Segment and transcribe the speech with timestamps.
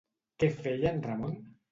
[0.43, 1.37] Què feia en Ramon?